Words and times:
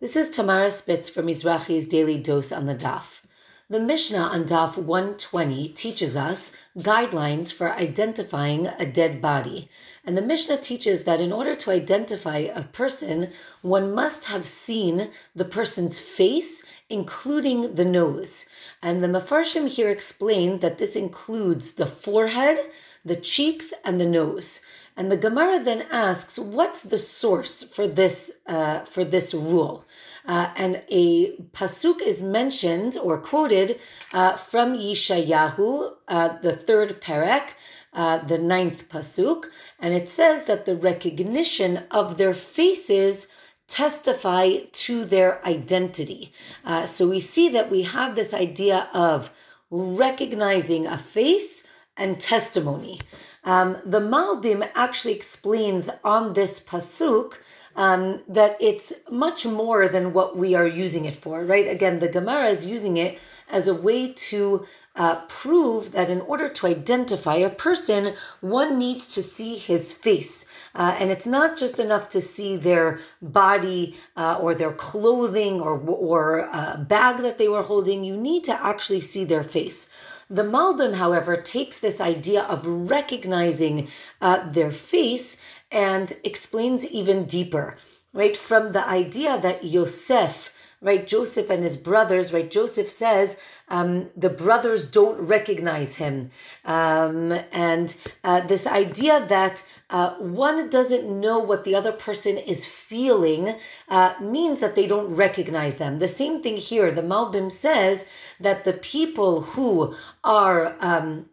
This 0.00 0.16
is 0.16 0.28
Tamara 0.28 0.72
Spitz 0.72 1.08
from 1.08 1.26
Mizrachi's 1.26 1.86
Daily 1.86 2.18
Dose 2.18 2.50
on 2.50 2.66
the 2.66 2.74
Daf. 2.74 3.22
The 3.70 3.78
Mishnah 3.78 4.18
on 4.18 4.44
Daf 4.44 4.76
120 4.76 5.68
teaches 5.68 6.16
us 6.16 6.52
guidelines 6.76 7.52
for 7.52 7.72
identifying 7.72 8.66
a 8.66 8.86
dead 8.86 9.22
body. 9.22 9.70
And 10.04 10.18
the 10.18 10.22
Mishnah 10.22 10.58
teaches 10.58 11.04
that 11.04 11.20
in 11.20 11.32
order 11.32 11.54
to 11.54 11.70
identify 11.70 12.38
a 12.38 12.64
person, 12.64 13.30
one 13.62 13.94
must 13.94 14.24
have 14.24 14.44
seen 14.44 15.10
the 15.34 15.44
person's 15.44 16.00
face, 16.00 16.64
including 16.90 17.76
the 17.76 17.84
nose. 17.84 18.46
And 18.82 19.02
the 19.02 19.08
Mefarshim 19.08 19.68
here 19.68 19.90
explain 19.90 20.58
that 20.58 20.78
this 20.78 20.96
includes 20.96 21.74
the 21.74 21.86
forehead, 21.86 22.58
the 23.04 23.16
cheeks, 23.16 23.72
and 23.84 24.00
the 24.00 24.06
nose. 24.06 24.60
And 24.96 25.10
the 25.10 25.16
Gemara 25.16 25.58
then 25.62 25.86
asks, 25.90 26.38
what's 26.38 26.82
the 26.82 26.98
source 26.98 27.64
for 27.64 27.88
this 27.88 28.30
uh, 28.46 28.80
for 28.80 29.04
this 29.04 29.34
rule? 29.34 29.84
Uh, 30.26 30.50
and 30.56 30.82
a 30.88 31.36
pasuk 31.52 32.00
is 32.00 32.22
mentioned 32.22 32.96
or 32.96 33.18
quoted 33.18 33.78
uh, 34.12 34.36
from 34.36 34.78
Yeshayahu, 34.78 35.92
uh, 36.08 36.28
the 36.40 36.56
third 36.56 37.00
perek, 37.02 37.50
uh, 37.92 38.18
the 38.18 38.38
ninth 38.38 38.88
pasuk, 38.88 39.46
and 39.78 39.92
it 39.92 40.08
says 40.08 40.44
that 40.44 40.64
the 40.64 40.76
recognition 40.76 41.84
of 41.90 42.16
their 42.16 42.32
faces 42.32 43.28
testify 43.66 44.58
to 44.72 45.04
their 45.04 45.44
identity. 45.46 46.32
Uh, 46.64 46.86
so 46.86 47.08
we 47.08 47.20
see 47.20 47.48
that 47.48 47.70
we 47.70 47.82
have 47.82 48.14
this 48.14 48.32
idea 48.32 48.88
of 48.94 49.30
recognizing 49.70 50.86
a 50.86 50.98
face 50.98 51.63
and 51.96 52.20
testimony. 52.20 53.00
Um, 53.44 53.76
the 53.84 54.00
Malbim 54.00 54.68
actually 54.74 55.14
explains 55.14 55.90
on 56.02 56.34
this 56.34 56.60
pasuk 56.60 57.34
um, 57.76 58.22
that 58.28 58.56
it's 58.60 58.92
much 59.10 59.44
more 59.44 59.88
than 59.88 60.12
what 60.12 60.36
we 60.36 60.54
are 60.54 60.66
using 60.66 61.04
it 61.04 61.16
for, 61.16 61.44
right? 61.44 61.68
Again, 61.68 61.98
the 61.98 62.08
Gemara 62.08 62.48
is 62.48 62.66
using 62.66 62.96
it 62.96 63.18
as 63.50 63.68
a 63.68 63.74
way 63.74 64.12
to 64.12 64.66
uh, 64.96 65.16
prove 65.26 65.90
that 65.90 66.08
in 66.08 66.20
order 66.20 66.48
to 66.48 66.68
identify 66.68 67.34
a 67.34 67.50
person, 67.50 68.14
one 68.40 68.78
needs 68.78 69.06
to 69.14 69.22
see 69.22 69.56
his 69.56 69.92
face. 69.92 70.46
Uh, 70.74 70.96
and 71.00 71.10
it's 71.10 71.26
not 71.26 71.56
just 71.56 71.80
enough 71.80 72.08
to 72.08 72.20
see 72.20 72.56
their 72.56 73.00
body 73.20 73.96
uh, 74.16 74.38
or 74.40 74.54
their 74.54 74.72
clothing 74.72 75.60
or, 75.60 75.80
or 75.80 76.48
uh, 76.52 76.76
bag 76.76 77.18
that 77.18 77.38
they 77.38 77.48
were 77.48 77.62
holding. 77.62 78.04
You 78.04 78.16
need 78.16 78.44
to 78.44 78.64
actually 78.64 79.00
see 79.00 79.24
their 79.24 79.44
face. 79.44 79.88
The 80.34 80.42
Malbim, 80.42 80.94
however, 80.94 81.36
takes 81.36 81.78
this 81.78 82.00
idea 82.00 82.42
of 82.42 82.66
recognizing 82.66 83.86
uh, 84.20 84.50
their 84.50 84.72
face 84.72 85.36
and 85.70 86.12
explains 86.24 86.84
even 86.84 87.24
deeper, 87.24 87.78
right? 88.12 88.36
From 88.36 88.72
the 88.72 88.84
idea 88.84 89.38
that 89.40 89.64
Yosef, 89.64 90.52
right, 90.84 91.06
Joseph 91.06 91.50
and 91.50 91.62
his 91.62 91.76
brothers, 91.76 92.32
right, 92.32 92.50
Joseph 92.50 92.88
says, 92.88 93.38
um, 93.68 94.10
the 94.14 94.28
brothers 94.28 94.88
don't 94.90 95.18
recognize 95.18 95.96
him. 95.96 96.30
Um, 96.66 97.32
and 97.50 97.96
uh, 98.22 98.40
this 98.40 98.66
idea 98.66 99.24
that 99.26 99.64
uh, 99.88 100.14
one 100.16 100.68
doesn't 100.68 101.08
know 101.08 101.38
what 101.38 101.64
the 101.64 101.74
other 101.74 101.92
person 101.92 102.36
is 102.36 102.66
feeling 102.66 103.56
uh, 103.88 104.14
means 104.20 104.60
that 104.60 104.76
they 104.76 104.86
don't 104.86 105.16
recognize 105.16 105.76
them. 105.76 105.98
The 105.98 106.08
same 106.08 106.42
thing 106.42 106.58
here. 106.58 106.92
The 106.92 107.02
Malbim 107.02 107.50
says 107.50 108.06
that 108.38 108.64
the 108.64 108.74
people 108.74 109.40
who 109.40 109.94
are 110.22 110.76
um, 110.80 111.26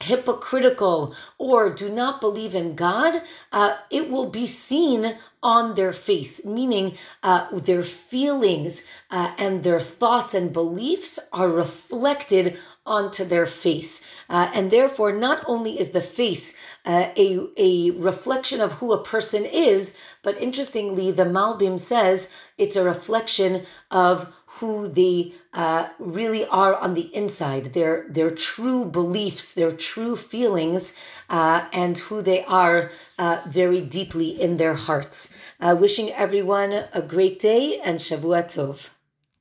hypocritical 0.00 1.14
or 1.38 1.70
do 1.70 1.88
not 1.88 2.20
believe 2.20 2.54
in 2.54 2.74
God, 2.74 3.22
uh, 3.52 3.76
it 3.90 4.10
will 4.10 4.28
be 4.28 4.46
seen 4.46 5.16
on 5.42 5.74
their 5.74 5.92
face, 5.92 6.44
meaning 6.44 6.96
uh, 7.22 7.46
their 7.52 7.82
feelings 7.82 8.84
uh, 9.10 9.32
and 9.38 9.62
their 9.62 9.80
thoughts 9.80 10.34
and 10.34 10.52
beliefs 10.52 11.18
are 11.32 11.48
reflected 11.48 12.58
onto 12.86 13.24
their 13.24 13.46
face. 13.46 14.02
Uh, 14.28 14.50
and 14.54 14.70
therefore, 14.70 15.12
not 15.12 15.42
only 15.46 15.78
is 15.78 15.90
the 15.90 16.02
face 16.02 16.54
uh, 16.84 17.08
a, 17.16 17.40
a 17.56 17.90
reflection 17.92 18.60
of 18.60 18.72
who 18.74 18.92
a 18.92 19.02
person 19.02 19.44
is, 19.44 19.94
but 20.22 20.40
interestingly, 20.40 21.10
the 21.10 21.24
Malbim 21.24 21.80
says 21.80 22.28
it's 22.58 22.76
a 22.76 22.84
reflection 22.84 23.64
of 23.90 24.32
who 24.58 24.88
they 24.88 25.32
uh, 25.52 25.88
really 25.98 26.46
are 26.46 26.74
on 26.76 26.94
the 26.94 27.14
inside, 27.14 27.72
their 27.72 28.06
their 28.08 28.30
true 28.30 28.84
beliefs, 28.84 29.52
their 29.52 29.72
true 29.72 30.16
feelings, 30.16 30.94
uh, 31.28 31.66
and 31.72 31.98
who 31.98 32.22
they 32.22 32.44
are 32.44 32.90
uh, 33.18 33.40
very 33.46 33.80
deeply 33.80 34.30
in 34.40 34.56
their 34.56 34.74
hearts. 34.74 35.30
Uh, 35.60 35.76
wishing 35.78 36.10
everyone 36.12 36.84
a 36.92 37.02
great 37.02 37.38
day 37.40 37.80
and 37.80 37.98
Shavua 37.98 38.44
Tov. 38.44 38.90